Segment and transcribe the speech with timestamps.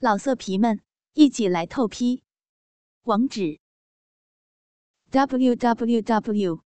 [0.00, 0.80] 老色皮们，
[1.14, 2.22] 一起来透批！
[3.02, 3.58] 网址
[5.10, 6.62] ：w w w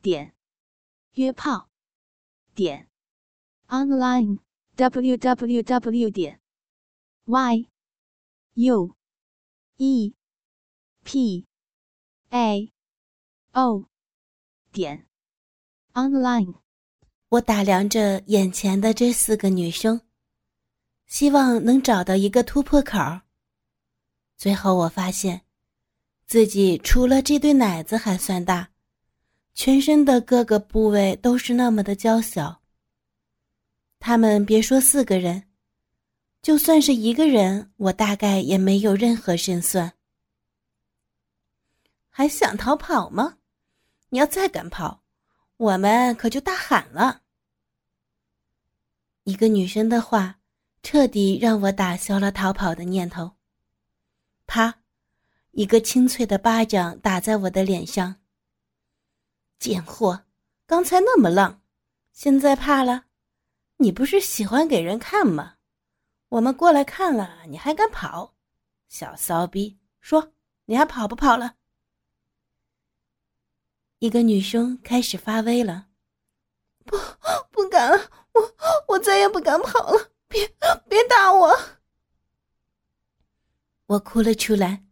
[0.00, 0.34] 点
[1.12, 1.68] 约炮
[2.54, 2.88] 点
[3.66, 4.38] online
[4.76, 6.40] w w w 点
[7.26, 7.68] y
[8.54, 8.96] u
[9.76, 10.14] e
[11.04, 11.46] p
[12.30, 12.72] a
[13.52, 13.84] o
[14.72, 15.06] 点
[15.92, 16.54] online。
[17.28, 20.07] 我打量着眼前的这四个女生。
[21.08, 22.98] 希望能找到一个突破口。
[24.36, 25.40] 最后我发现，
[26.26, 28.68] 自己除了这对奶子还算大，
[29.54, 32.60] 全身的各个部位都是那么的娇小。
[33.98, 35.42] 他们别说四个人，
[36.42, 39.94] 就算是一个人，我大概也没有任何胜算。
[42.10, 43.38] 还想逃跑吗？
[44.10, 45.02] 你要再敢跑，
[45.56, 47.22] 我们可就大喊了。
[49.24, 50.37] 一个女生的话。
[50.82, 53.32] 彻底让我打消了逃跑的念头。
[54.46, 54.80] 啪，
[55.50, 58.16] 一个清脆的巴掌打在我的脸上。
[59.58, 60.24] 贱货，
[60.66, 61.62] 刚才那么浪，
[62.12, 63.06] 现在怕了？
[63.78, 65.56] 你不是喜欢给人看吗？
[66.30, 68.34] 我们过来看了，你还敢跑？
[68.88, 70.32] 小骚逼，说
[70.66, 71.56] 你还跑不跑了？
[73.98, 75.88] 一个女生开始发威了。
[76.84, 76.96] 不，
[77.50, 78.54] 不敢了，我
[78.88, 80.12] 我再也不敢跑了。
[80.28, 80.46] 别
[80.88, 81.58] 别打我！
[83.86, 84.84] 我哭了出来。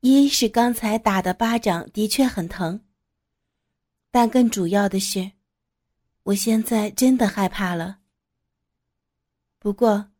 [0.00, 2.80] 一是刚才打的巴掌的确很疼，
[4.10, 5.32] 但更主要的是，
[6.24, 8.00] 我现在真的害怕了。
[9.58, 10.10] 不过，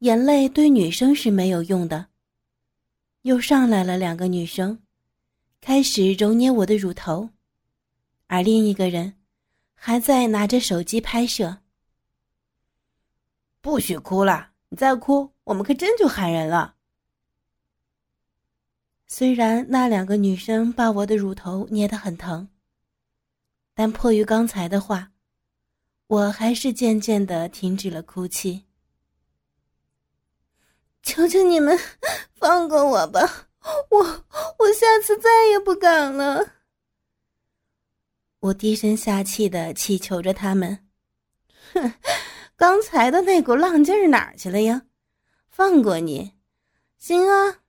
[0.00, 2.08] 眼泪对女生是没有用的。
[3.22, 4.82] 又上来了两个女生，
[5.60, 7.30] 开始揉捏我的乳头，
[8.26, 9.14] 而另一个人
[9.74, 11.58] 还在拿着手机拍摄。
[13.68, 14.52] 不许哭了！
[14.70, 16.76] 你再哭，我们可真就喊人了。
[19.06, 22.48] 虽然那两个女生把我的乳头捏得很疼，
[23.74, 25.12] 但迫于刚才的话，
[26.06, 28.64] 我还是渐渐的停止了哭泣。
[31.02, 31.78] 求求你们
[32.36, 33.20] 放过我吧！
[33.90, 36.54] 我我下次再也不敢了。
[38.40, 40.88] 我低声下气的祈求着他们。
[41.74, 41.92] 哼。
[42.58, 44.82] 刚才的那股浪劲儿哪儿去了呀？
[45.48, 46.32] 放过你，
[46.98, 47.60] 行啊，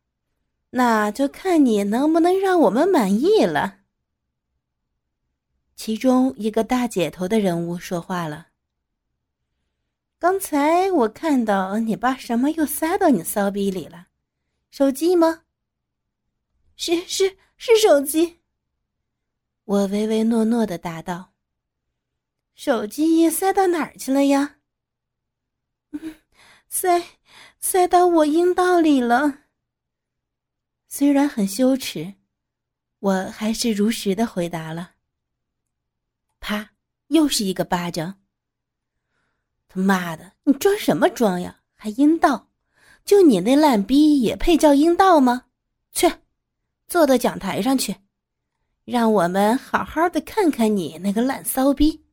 [0.71, 3.81] 那就看你能不能让我们满意了。
[5.75, 8.47] 其中一个大姐头的人物说话了
[10.17, 14.07] ：“刚才我看到你把什么又塞到你骚逼里了？
[14.71, 15.43] 手机吗？
[16.75, 18.39] 是是是手机。”
[19.65, 21.33] 我唯唯诺诺的答道
[22.55, 24.55] ：“手机塞到哪儿去了呀？”
[26.69, 27.03] 塞
[27.59, 29.39] 塞到我阴道里了。
[30.87, 32.15] 虽然很羞耻，
[32.99, 34.93] 我还是如实的回答了。
[36.39, 36.71] 啪，
[37.07, 38.19] 又是一个巴掌。
[39.67, 41.61] 他妈的，你装什么装呀？
[41.75, 42.49] 还阴道？
[43.05, 45.45] 就你那烂逼也配叫阴道吗？
[45.91, 46.11] 去，
[46.87, 47.95] 坐到讲台上去，
[48.85, 52.05] 让我们好好的看看你那个烂骚逼。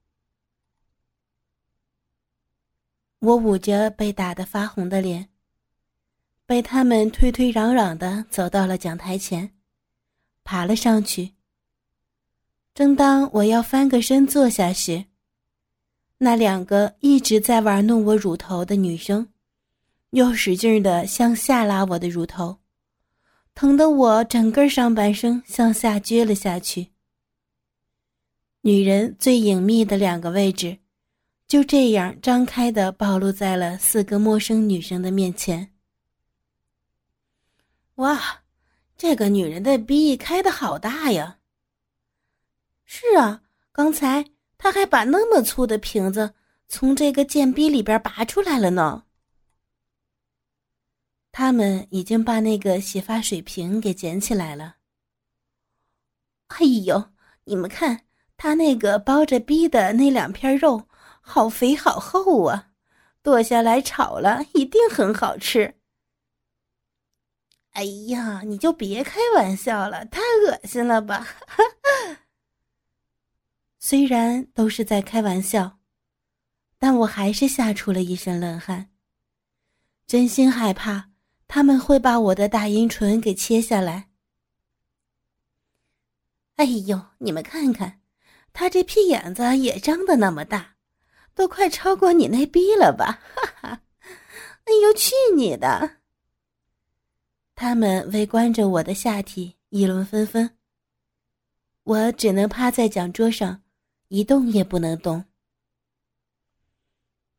[3.27, 5.29] 我捂着被打得发红的脸，
[6.47, 9.51] 被他们推推攘攘的走到了讲台前，
[10.45, 11.33] 爬了上去。
[12.73, 15.07] 正当我要翻个身坐下时，
[16.19, 19.27] 那两个一直在玩弄我乳头的女生，
[20.11, 22.59] 又使劲的向下拉我的乳头，
[23.57, 26.93] 疼得我整个上半身向下撅了下去。
[28.61, 30.79] 女人最隐秘的两个位置。
[31.49, 35.73] 就这样张开的暴露在了四个陌生女生的面前。
[37.97, 38.43] 哇，
[38.97, 41.39] 这个女人的逼开的好大呀！
[42.85, 44.25] 是啊，刚才
[44.59, 46.35] 她还把那么粗的瓶子
[46.67, 49.05] 从这个贱逼里边拔出来了呢。
[51.31, 54.77] 他们已经把那个洗发水瓶给捡起来了。
[56.49, 57.11] 哎呦，
[57.45, 58.05] 你们看，
[58.37, 60.89] 他那个包着逼的那两片肉。
[61.29, 62.69] 好肥好厚啊，
[63.21, 65.75] 剁下来炒了一定很好吃。
[67.73, 71.27] 哎呀，你就别开玩笑了，太恶心了吧！
[73.81, 75.79] 虽然都是在开玩笑，
[76.79, 78.91] 但我还是吓出了一身冷汗。
[80.07, 81.11] 真心害怕
[81.49, 84.11] 他们会把我的大阴唇给切下来。
[86.55, 88.01] 哎呦，你们看看，
[88.53, 90.76] 他这屁眼子也张的那么大。
[91.37, 93.21] 都快超过你那逼了吧！
[93.35, 93.83] 哈哈，
[94.65, 95.99] 哎呦，去你的！
[97.55, 100.57] 他们围观着我的下体，议论纷纷。
[101.85, 103.63] 我只能趴在讲桌上，
[104.09, 105.23] 一动也不能动。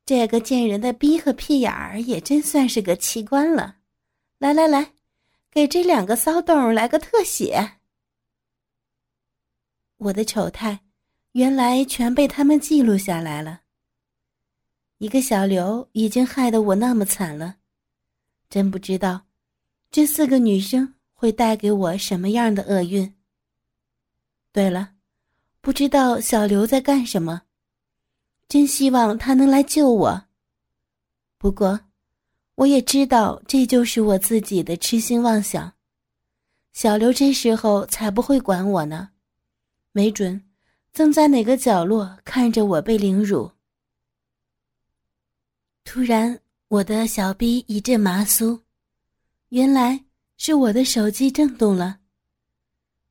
[0.05, 3.77] 这个贱人的逼和屁眼儿也真算是个奇观了。
[4.37, 4.93] 来来来，
[5.49, 7.77] 给这两个骚洞来个特写。
[9.97, 10.81] 我的丑态，
[11.31, 13.61] 原来全被他们记录下来了。
[14.99, 17.57] 一个小刘已经害得我那么惨了，
[18.49, 19.25] 真不知道
[19.91, 23.13] 这四个女生会带给我什么样的厄运。
[24.51, 24.93] 对了，
[25.61, 27.43] 不知道小刘在干什么，
[28.47, 30.23] 真希望他能来救我。
[31.37, 31.79] 不过，
[32.55, 35.73] 我也知道这就是我自己的痴心妄想。
[36.73, 39.09] 小刘这时候才不会管我呢，
[39.91, 40.43] 没准
[40.91, 43.51] 正在哪个角落看着我被凌辱。
[45.89, 46.37] 突然，
[46.67, 48.59] 我的小臂一阵麻酥，
[49.47, 50.03] 原来
[50.35, 51.99] 是我的手机震动了。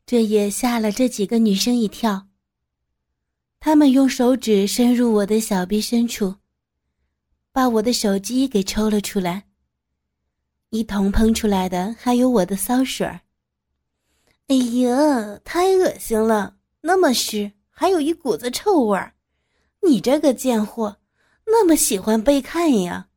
[0.05, 2.29] 这也吓了这几个女生一跳。
[3.61, 6.35] 她们用手指伸入我的小臂深处，
[7.51, 9.45] 把我的手机给抽了出来。
[10.69, 13.23] 一同喷出来的还有我的骚水儿。
[14.49, 19.15] 哎呀，太恶心了，那么湿，还有一股子臭味儿。
[19.81, 20.99] 你这个贱货！
[21.47, 23.09] 那么喜欢被看呀！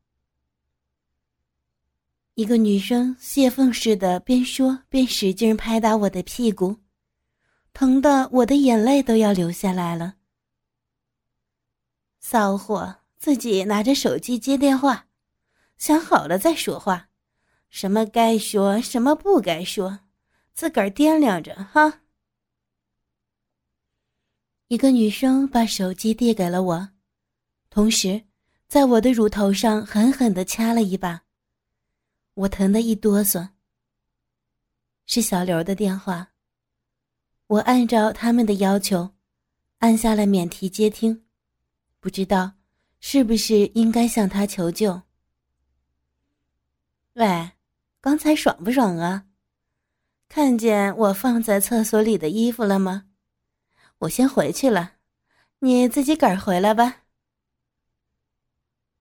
[2.35, 6.77] 一个女生泄愤似的边说边使劲拍打我的屁股，
[7.73, 10.15] 疼的我的眼泪都要流下来了。
[12.19, 15.07] 骚货，自己拿着手机接电话，
[15.77, 17.09] 想好了再说话，
[17.69, 19.99] 什么该说什么不该说，
[20.53, 22.01] 自个儿掂量着哈。
[24.67, 26.89] 一个女生把手机递给了我。
[27.79, 28.25] 同时，
[28.67, 31.21] 在我的乳头上狠狠的掐了一把，
[32.33, 33.51] 我疼得一哆嗦。
[35.05, 36.31] 是小刘的电话，
[37.47, 39.11] 我按照他们的要求，
[39.77, 41.23] 按下了免提接听，
[42.01, 42.51] 不知道
[42.99, 45.03] 是不是应该向他求救。
[47.13, 47.51] 喂，
[48.01, 49.27] 刚才爽不爽啊？
[50.27, 53.05] 看见我放在厕所里的衣服了吗？
[53.99, 54.95] 我先回去了，
[55.59, 57.03] 你自己个儿回来吧。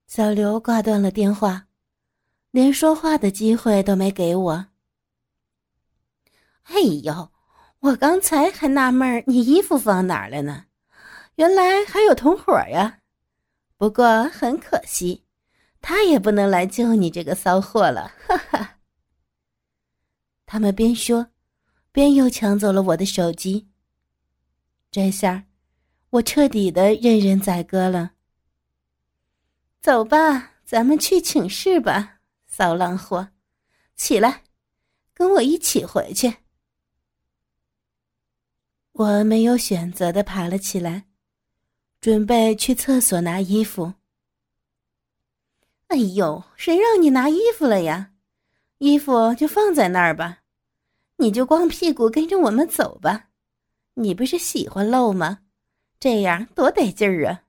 [0.09, 1.67] 小刘挂断了电话，
[2.51, 4.67] 连说话的机会都没给我。
[6.63, 7.31] 哎呦，
[7.81, 10.65] 我刚才还纳闷你衣服放哪儿了呢，
[11.35, 13.01] 原来还有同伙呀。
[13.77, 15.25] 不过很可惜，
[15.83, 18.11] 他也不能来救你这个骚货了。
[18.27, 18.79] 哈哈。
[20.47, 21.27] 他们边说，
[21.93, 23.69] 边又抢走了我的手机。
[24.91, 25.45] 这下，
[26.09, 28.13] 我彻底的任人宰割了。
[29.81, 33.29] 走吧，咱们去寝室吧，骚浪货，
[33.95, 34.43] 起来，
[35.15, 36.35] 跟我一起回去。
[38.93, 41.07] 我没有选择的爬了起来，
[42.01, 43.95] 准备去厕所拿衣服。
[45.87, 48.13] 哎呦，谁让你拿衣服了呀？
[48.79, 50.41] 衣服就放在那儿吧，
[51.17, 53.29] 你就光屁股跟着我们走吧。
[53.95, 55.41] 你不是喜欢露吗？
[56.01, 57.43] 这样多得劲儿啊！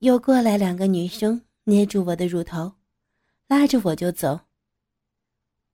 [0.00, 2.72] 又过来两个女生，捏住我的乳头，
[3.48, 4.38] 拉着我就走。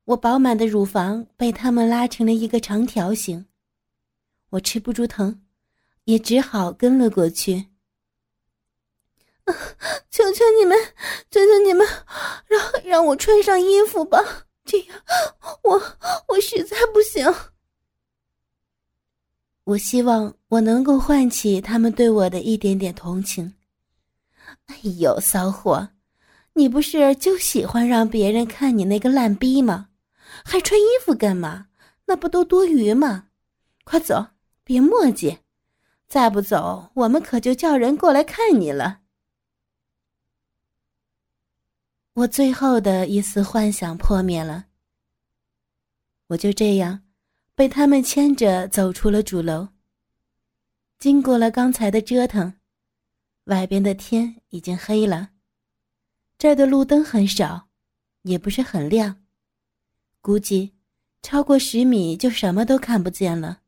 [0.04, 3.47] 我饱满的乳房被他们拉成了一个长条形，
[4.50, 5.42] 我吃不住疼，
[6.04, 7.66] 也只好跟了过去。
[10.08, 10.78] 求求你们，
[11.28, 11.85] 求求你们，
[12.47, 14.18] 让让我穿上衣服吧，
[14.64, 15.02] 这样
[15.64, 15.82] 我
[16.28, 17.26] 我实在不行。
[19.64, 23.52] 我希望我能够唤起他们对我的一点点同情。
[24.66, 25.90] 哎呦，骚货，
[26.54, 29.88] 你不是就喜欢让别人看你那个烂逼吗？
[30.45, 31.69] 还穿衣服干嘛？
[32.07, 33.28] 那不都多余吗？
[33.85, 34.26] 快走，
[34.64, 35.38] 别墨迹！
[36.09, 39.00] 再不走，我们可就叫人过来看你了。
[42.14, 44.66] 我最后的一丝幻想破灭了。
[46.28, 47.02] 我就这样
[47.54, 49.69] 被他们牵着走出了主楼。
[50.99, 52.52] 经过了刚才的折腾。
[53.44, 55.30] 外边的天已经黑了，
[56.38, 57.68] 这儿的路灯很少，
[58.22, 59.22] 也不是很亮，
[60.20, 60.75] 估计
[61.22, 63.61] 超过十米就什么都看不见了。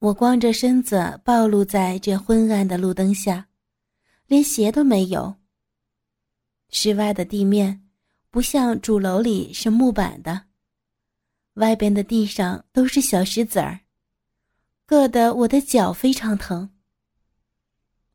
[0.00, 3.48] 我光着身子暴露在这昏暗的路灯下，
[4.26, 5.36] 连鞋都没有。
[6.70, 7.88] 室外的地面
[8.30, 10.46] 不像主楼里是木板的，
[11.54, 13.78] 外边的地上都是小石子儿，
[14.88, 16.71] 硌得我的脚非常疼。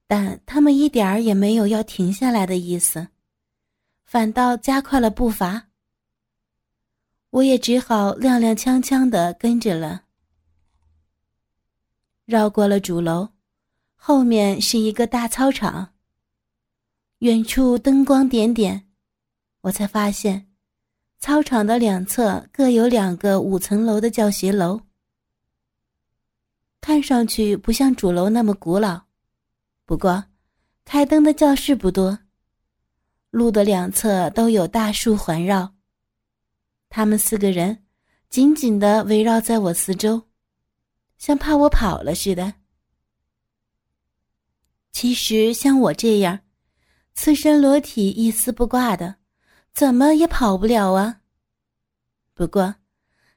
[0.08, 3.10] 但他们一点儿也没有要停下来的意思，
[4.06, 5.68] 反倒加快了步伐。
[7.30, 10.06] 我也只好踉踉跄跄的跟着了。
[12.26, 13.30] 绕过了主楼，
[13.96, 15.94] 后面是一个大操场。
[17.20, 18.88] 远处灯光点点，
[19.62, 20.48] 我才发现，
[21.20, 24.80] 操场的两侧各有两个五层楼的教学楼。
[26.80, 29.07] 看上去不像主楼那么古老，
[29.88, 30.26] 不过，
[30.84, 32.20] 开灯的教室不多。
[33.30, 35.76] 路的两侧都有大树环绕。
[36.90, 37.86] 他们四个人
[38.30, 40.24] 紧紧的围绕在我四周。
[41.18, 42.56] 像怕我跑了似的。
[44.92, 46.42] 其实像我这样，
[47.16, 49.16] 赤身裸体、一丝不挂的，
[49.74, 51.22] 怎么也跑不了啊。
[52.34, 52.76] 不过，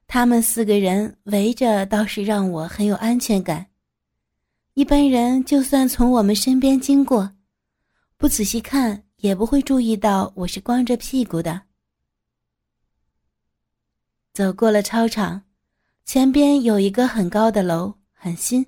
[0.08, 3.69] 他们四个人围着，倒是让我很有安全感。
[4.74, 7.32] 一般人就算从我们身边经过，
[8.16, 11.62] 不仔细看也不会注意到我是光着屁股的。
[14.32, 15.42] 走过了操场。
[16.02, 18.66] 前边有一个很高的楼，很新。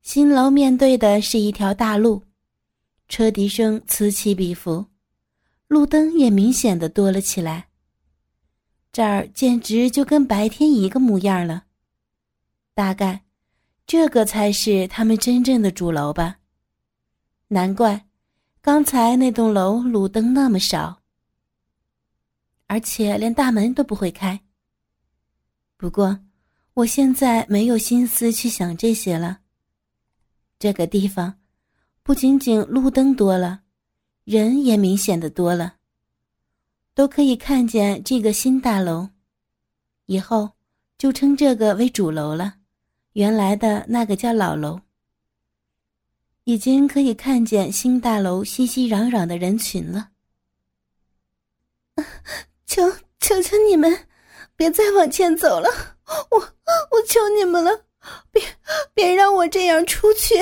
[0.00, 2.22] 新楼面对的是一条大路，
[3.08, 4.86] 车笛声此起彼伏，
[5.68, 7.68] 路灯也明显的多了起来。
[8.90, 11.64] 这儿简直就跟白天一个模样了。
[12.72, 13.24] 大概，
[13.90, 16.38] 这个才是他们真正的主楼吧。
[17.48, 18.06] 难怪，
[18.60, 21.02] 刚才那栋楼路灯那么少，
[22.68, 24.40] 而且连大门都不会开。
[25.76, 26.20] 不过。
[26.74, 29.40] 我现在没有心思去想这些了。
[30.56, 31.40] 这个地方，
[32.04, 33.62] 不仅仅路灯多了，
[34.22, 35.78] 人也明显的多了。
[36.94, 39.10] 都可以看见这个新大楼，
[40.06, 40.52] 以后
[40.96, 42.59] 就称这个为主楼了。
[43.12, 44.80] 原来的那个叫老楼。
[46.44, 50.10] 已经可以看见新大楼熙熙攘攘的人群了。
[52.66, 52.90] 求
[53.20, 54.08] 求求你们，
[54.56, 55.68] 别再往前走了。
[56.30, 57.84] 我我求你们了，
[58.32, 58.42] 别
[58.94, 60.34] 别让我这样出去！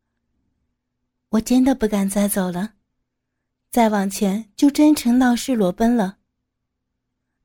[1.30, 2.72] 我真的不敢再走了，
[3.70, 6.18] 再往前就真成闹事裸奔了。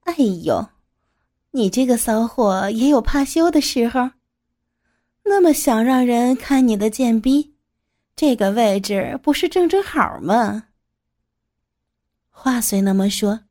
[0.06, 0.70] 哎呦，
[1.52, 4.12] 你这个骚货也有怕羞的时候，
[5.24, 7.54] 那么想让人看你的贱逼，
[8.16, 10.68] 这个位置不是正正好吗？
[12.30, 13.42] 话虽那么说。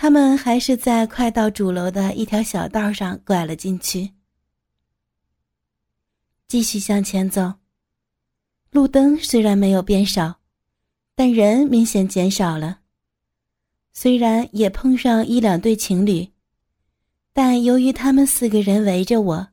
[0.00, 4.12] 他们还是在快到主楼的一条小道上拐了进去，
[6.46, 7.54] 继续向前走。
[8.70, 10.38] 路灯虽然没有变少，
[11.16, 12.78] 但人明显减少了。
[13.92, 16.30] 虽然也碰上一两对情侣，
[17.40, 19.48] 但由于他们四个人围着我，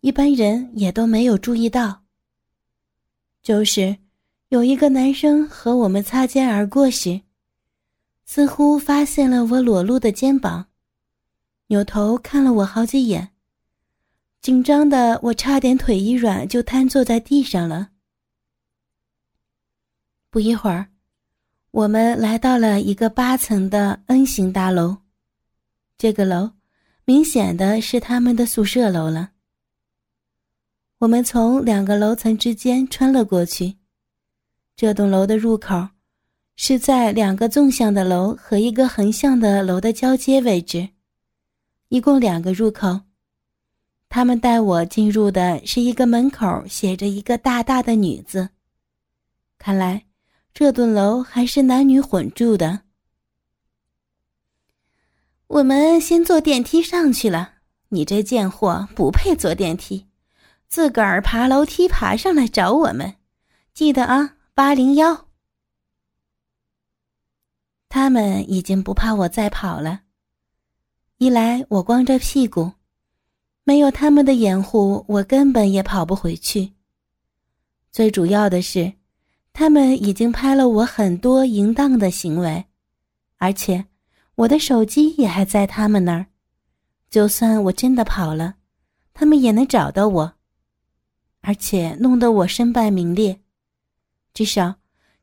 [0.00, 2.04] 一般人也都没有注意到。
[3.42, 3.96] 就是
[4.50, 7.20] 有一个男生和我们擦肩而过时。
[8.24, 10.68] 似乎发现了我裸露的肩膀，
[11.66, 13.32] 扭头看了我好几眼。
[14.40, 17.88] 紧张的我差点腿一软就瘫坐在地上了。
[20.30, 20.86] 不一会儿，
[21.72, 24.98] 我们来到了一个八层的 N 型大楼，
[25.98, 26.52] 这个楼
[27.06, 29.30] 明显的是他们的宿舍楼了。
[30.98, 33.76] 我们从两个楼层之间穿了过去，
[34.74, 35.88] 这栋楼的入口。
[36.58, 40.88] 是在两个纵向的楼和一个横向的楼的交接位置，
[41.90, 43.02] 一共两个入口。
[44.08, 48.48] 他们带我进入的是一个门口写着一个大大的“女”字，
[49.58, 50.06] 看来
[50.54, 52.85] 这栋楼还是男女混住的。
[55.56, 57.54] 我们先坐电梯上去了，
[57.88, 60.04] 你这贱货不配坐电梯，
[60.68, 63.14] 自个儿爬楼梯爬上来找我们，
[63.72, 65.28] 记得啊，八零幺。
[67.88, 70.02] 他们已经不怕我再跑了。
[71.16, 72.72] 一来我光着屁股，
[73.64, 76.74] 没有他们的掩护，我根本也跑不回去。
[77.90, 78.92] 最主要的是，
[79.54, 82.66] 他们已经拍了我很多淫荡的行为，
[83.38, 83.86] 而且
[84.36, 86.26] 我的手机也还在他们那儿。
[87.10, 88.54] 就算我真的跑了，
[89.12, 90.34] 他们也能找到我，
[91.42, 93.40] 而且弄得我身败名裂。
[94.32, 94.76] 至少。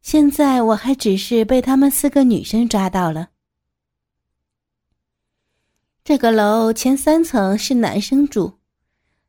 [0.03, 3.29] 现在我还只是被他们四个女生抓到了。
[6.03, 8.55] 这个楼前三层是男生住，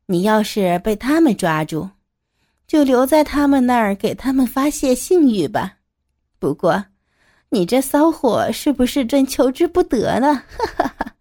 [0.07, 1.91] 你要是被他们抓住，
[2.67, 5.77] 就留在他们那儿给他们发泄性欲吧。
[6.39, 6.87] 不过，
[7.49, 10.35] 你这骚货是不是真求之不得呢？
[10.35, 11.15] 哈哈哈。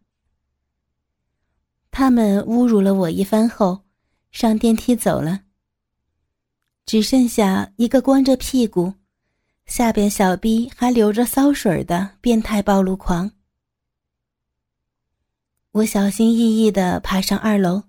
[1.91, 3.85] 他们侮辱了我一番后，
[4.33, 5.43] 上电梯走了。
[6.87, 8.93] 只剩下一个光着屁股、
[9.65, 13.31] 下边小臂还流着骚水的变态暴露狂。
[15.71, 17.85] 我小心翼翼地爬上二楼，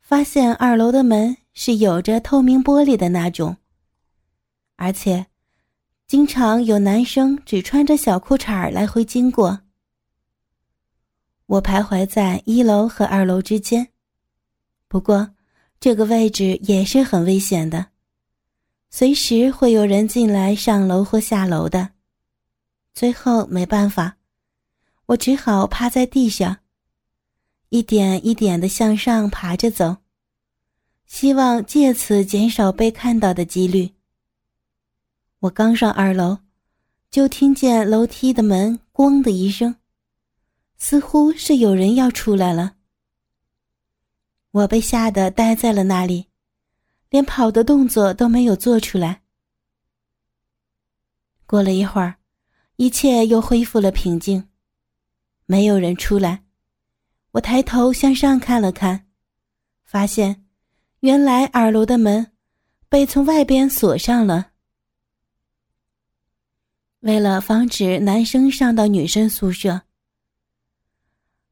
[0.00, 3.56] 发现二楼的门是有着透明玻璃的那种，
[4.76, 5.26] 而且
[6.06, 9.60] 经常有男生只穿着小裤衩来回经过。
[11.46, 13.88] 我徘徊在一楼和二楼之间，
[14.86, 15.30] 不过
[15.80, 17.86] 这个位置也是很危险的。
[18.90, 21.90] 随时会有人进来上楼或下楼的，
[22.94, 24.18] 最后没办法，
[25.06, 26.58] 我只好趴在地上，
[27.70, 29.96] 一点一点的向上爬着走，
[31.06, 33.93] 希望借此减少被看到的几率。
[35.44, 36.38] 我刚上二楼，
[37.10, 39.76] 就听见楼梯的门“咣”的一声，
[40.78, 42.76] 似乎是有人要出来了。
[44.52, 46.28] 我被吓得呆在了那里。
[47.10, 49.20] 连跑的动作都没有做出来。
[51.46, 52.16] 过了一会儿，
[52.76, 54.48] 一切又恢复了平静，
[55.44, 56.42] 没有人出来。
[57.32, 59.06] 我抬头向上看了看，
[59.84, 60.46] 发现
[61.00, 62.32] 原来二楼的门
[62.88, 64.52] 被从外边锁上了。
[67.04, 69.82] 为了防止男生上到女生宿舍，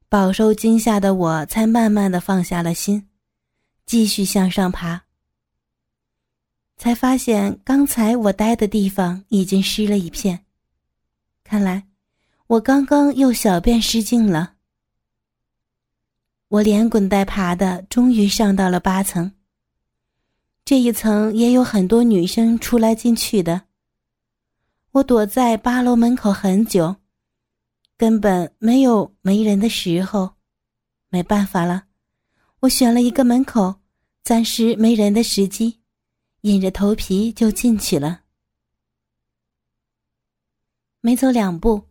[0.09, 3.07] 饱受惊吓的我才慢慢的放下了心，
[3.85, 5.03] 继续向上爬。
[6.75, 10.43] 才发现，刚才我待的地方已经湿了一片。
[11.43, 11.85] 看来，
[12.47, 14.55] 我刚刚又小便失禁了。
[16.47, 19.31] 我连滚带爬的，终于上到了八层。
[20.65, 23.61] 这一层也有很多女生出来进去的。
[24.93, 26.95] 我躲在八楼门口很久，
[27.97, 30.35] 根本没有没人的时候。
[31.09, 31.85] 没办法了，
[32.59, 33.81] 我选了一个门口，
[34.23, 35.81] 暂时没人的时机。
[36.41, 38.21] 硬着头皮就进去了，
[41.01, 41.87] 没走两步，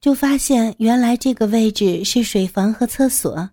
[0.00, 3.50] 就发现原来这个位置是水房和厕所，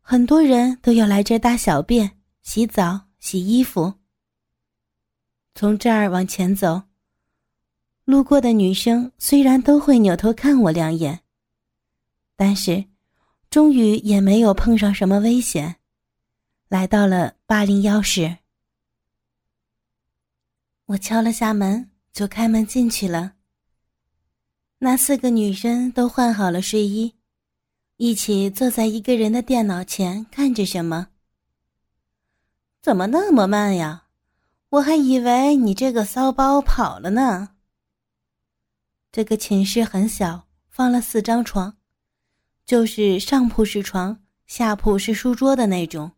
[0.00, 3.94] 很多人都要来这大小便、洗澡、洗衣服。
[5.54, 6.82] 从这儿往前走，
[8.08, 11.20] 路过的女生虽然都会扭头看我两眼，
[12.36, 12.82] 但是
[13.50, 15.76] 终于也没有碰上什么危险，
[16.68, 18.38] 来到了八零幺室。
[20.86, 23.34] 我敲了下门，就开门进去了。
[24.78, 27.12] 那四个女生都换好了睡衣，
[27.98, 31.08] 一起坐在一个人的电脑前看着什么。
[32.80, 34.04] 怎么那么慢呀？
[34.70, 37.50] 我还以为你这个骚包跑了呢。
[39.18, 41.76] 这个寝室很小，放了四张床，
[42.64, 46.12] 就是上铺是床，下铺是书桌的那种。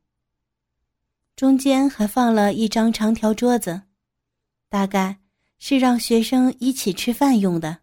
[1.35, 3.85] 中间还放了一张长条桌子。
[4.69, 5.19] 大概
[5.59, 7.79] 是让学生一起吃饭用的。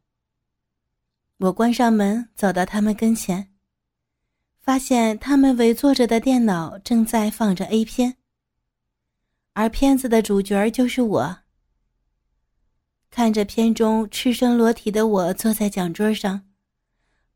[1.38, 3.52] 我关上门，走到他们跟前，
[4.60, 8.18] 发现他们围坐着的电脑正在放着 A 片，
[9.54, 11.40] 而片子的主角就是我。
[13.18, 16.48] 看着片中赤身裸体的我坐在讲桌上，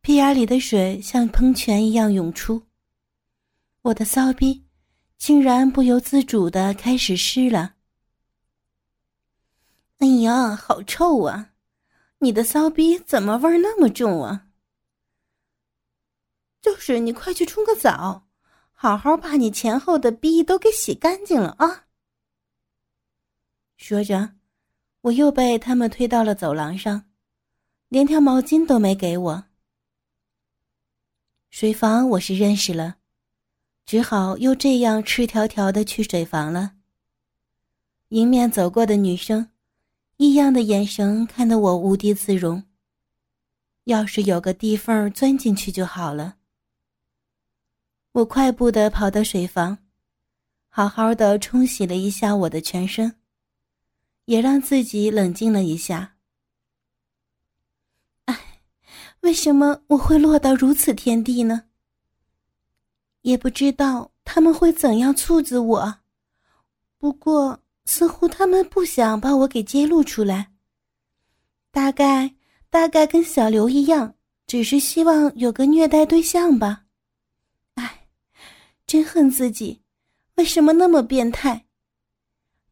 [0.02, 2.68] 屁眼里的水像喷泉一样涌出，
[3.82, 4.64] 我的骚逼
[5.18, 7.74] 竟然不由自主的开始湿了。
[9.98, 11.54] 哎呀，好臭啊！
[12.20, 14.50] 你的骚逼怎么味儿那么重啊？
[16.62, 18.28] 就是你快去冲个澡，
[18.72, 21.88] 好好把你前后的逼都给洗干净了啊！
[23.78, 24.36] 说着，
[25.02, 27.06] 我又被他们推到了走廊上，
[27.90, 29.44] 连条毛巾都没给我。
[31.50, 32.98] 水房我是认识了，
[33.86, 36.74] 只好又这样赤条条的去水房了。
[38.10, 39.48] 迎面走过的女生。
[40.18, 42.64] 异样的眼神看得我无地自容。
[43.86, 46.36] 要是有个地缝钻进去就好了。
[48.12, 49.80] 我快步的跑到水房，
[50.70, 53.16] 好好的冲洗了一下我的全身，
[54.32, 56.16] 也让自己冷静了一下。
[58.26, 58.62] 哎，
[59.20, 61.66] 为什么我会落到如此田地呢？
[63.24, 66.00] 也不知道他们会怎样处置我。
[66.98, 67.60] 不过。
[67.84, 70.52] 似乎他们不想把我给揭露出来，
[71.72, 72.36] 大概
[72.70, 74.14] 大概跟小刘一样，
[74.46, 76.86] 只是希望有个虐待对象吧。
[77.74, 78.08] 哎，
[78.86, 79.82] 真恨自己，
[80.36, 81.66] 为什么那么变态？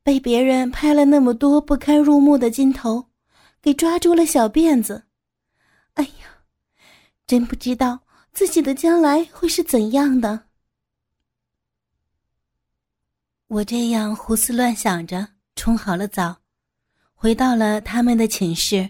[0.10, 3.12] 被别人拍了那么多不堪入目的镜头，
[3.62, 5.04] 给抓住了小辫子。
[5.94, 6.46] 哎呀，
[7.28, 8.00] 真不知道
[8.34, 10.48] 自己的将来会是怎样的。
[13.46, 16.38] 我这样胡思乱想着，冲好了澡，
[17.14, 18.90] 回到了他们的寝室。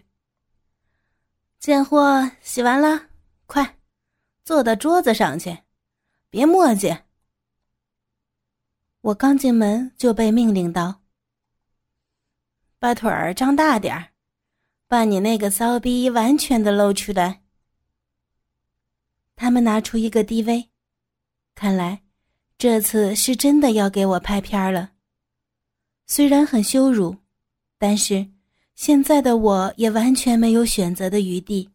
[1.60, 3.08] 贱货，洗完了，
[3.46, 3.78] 快
[4.46, 5.58] 坐到桌子上去，
[6.30, 6.98] 别磨叽。
[9.02, 11.02] 我刚进门就被命令道
[12.80, 14.08] ：“把腿儿张大点儿，
[14.88, 17.42] 把你那个骚逼完全的露出来。”
[19.36, 20.68] 他们拿出一个 DV，
[21.56, 22.02] 看来
[22.58, 24.92] 这次是真的要给我拍片儿了。
[26.08, 27.18] 虽然很羞辱，
[27.78, 28.32] 但是
[28.76, 31.70] 现在的我也完全没有选择的余地。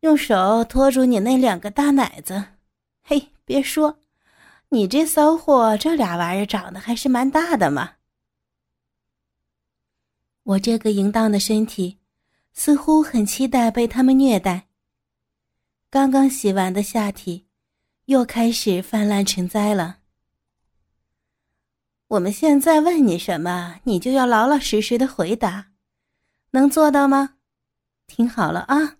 [0.00, 2.44] 用手托住你那两个大奶子，
[3.02, 4.00] 嘿，别说。
[4.70, 7.92] 你这骚货，这俩玩意儿长得还是蛮大的嘛！
[10.44, 11.98] 我这个淫荡的身体，
[12.52, 14.68] 似乎很期待被他们虐待。
[15.88, 17.46] 刚刚洗完的下体，
[18.04, 20.00] 又开始泛滥成灾了。
[22.08, 25.68] 我们现在问你什么，你就要老老实实的回答，
[26.50, 27.36] 能做到吗？
[28.06, 28.98] 听好了啊，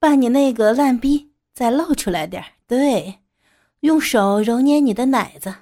[0.00, 3.20] 把你那个烂逼再露出来点对。
[3.80, 5.54] 用手揉捏你的奶子，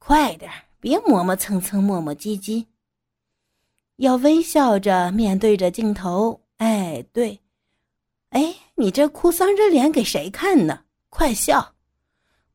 [0.00, 0.50] 快点
[0.80, 2.66] 别磨磨蹭蹭、磨磨唧唧。
[4.02, 7.38] 要微笑着面对着镜头，哎，对，
[8.30, 10.82] 哎，你这哭丧着脸给谁看呢？
[11.08, 11.76] 快笑！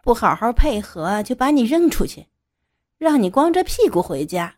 [0.03, 2.27] 不好好配合，就把你扔出去，
[2.97, 4.57] 让你光着屁股回家。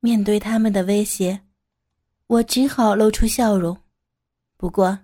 [0.00, 1.42] 面对他们的威胁，
[2.26, 3.78] 我只好露出笑容。
[4.56, 4.98] 不过。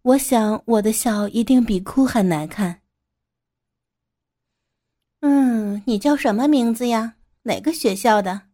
[0.00, 2.80] 我想，我的笑一定比哭还难看。
[5.20, 7.16] 嗯，你叫什么名字呀？
[7.42, 8.48] 哪个学校的？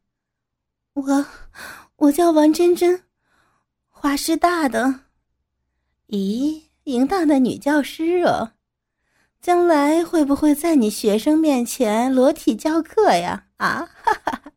[0.94, 1.26] 我，
[1.96, 3.04] 我叫王真真，
[3.88, 5.00] 华师大的。
[6.08, 8.52] 咦，淫荡的女教师哦，
[9.40, 13.48] 将来会不会在你学生面前裸体教课呀？
[13.56, 14.52] 啊，哈哈哈！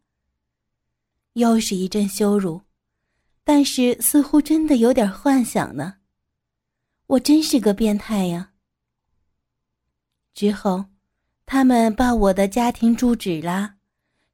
[1.34, 2.62] 又是一阵羞辱，
[3.44, 5.96] 但是似乎真的有点幻想呢。
[7.08, 8.52] 我真是个变态呀！
[10.34, 10.86] 之后，
[11.46, 13.77] 他们把我的家庭住址啦，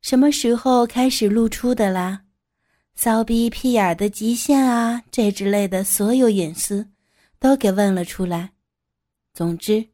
[0.03, 2.23] 什么时候开始露出的啦，
[2.93, 6.85] 骚逼屁眼的极限啊，这之类的所有隐私，
[7.39, 8.51] 都给问了出来。
[9.33, 9.87] 总之，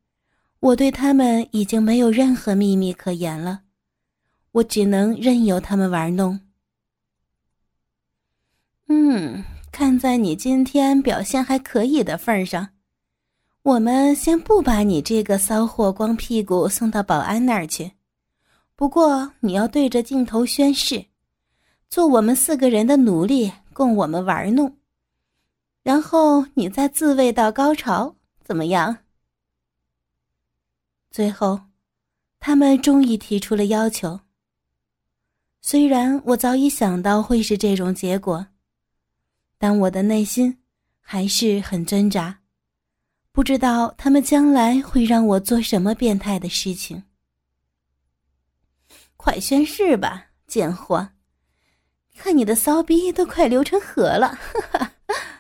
[0.61, 3.61] 我对他们已经没有任何秘密可言了，
[4.53, 6.41] 我只能任由他们玩弄。
[8.87, 9.45] 嗯。
[9.71, 12.69] 看在你今天表现还可以的份上，
[13.61, 17.91] 我们先不把你这个骚货光屁股送到保安那儿去。
[18.79, 21.05] 不过你要对着镜头宣誓，
[21.89, 24.73] 做我们四个人的奴隶，供我们玩弄。
[25.83, 28.99] 然后你再自慰到高潮，怎么样？
[31.11, 31.59] 最后，
[32.39, 34.21] 他们终于提出了要求。
[35.59, 38.47] 虽然我早已想到会是这种结果。
[39.57, 40.57] 但我的内心
[41.01, 42.39] 还是很挣扎，
[43.33, 47.03] 不知道他们将来会让我做什么变态的事情。
[49.21, 51.09] 快宣誓吧，贱货！
[52.15, 54.29] 看你的骚逼都快流成河了！
[54.29, 54.61] 哈
[55.07, 55.31] 哈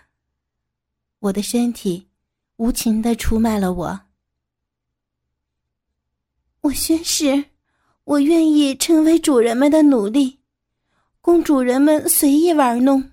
[1.19, 2.09] 我的身体
[2.57, 4.01] 无情的出卖了我。
[6.59, 7.45] 我宣誓，
[8.03, 10.39] 我愿意成为主人们的奴隶，
[11.21, 13.11] 供主人们随意玩弄。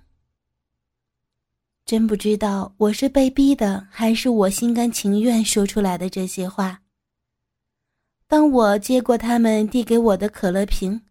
[1.85, 6.83] 真不知道我是被逼的，还是我心甘情愿说出来的这些话。
[8.29, 11.03] 当我接过他们递给我的可乐瓶，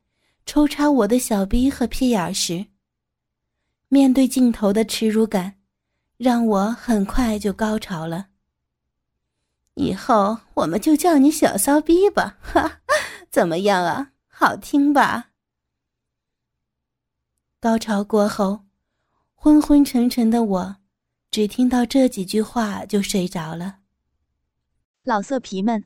[0.46, 2.66] 抽插我的小逼和屁眼时，
[3.88, 5.56] 面对镜头的耻辱感，
[6.18, 8.28] 让我很快就高潮了。
[9.76, 12.82] 以后我们就叫你小骚逼吧，哈，
[13.32, 14.12] 怎么样啊？
[14.28, 15.32] 好听吧？
[17.60, 18.66] 高潮过后。
[19.38, 20.78] 昏昏沉沉的我，
[21.30, 23.78] 只听到这几句话就睡着了。
[25.04, 25.86] 老色皮们，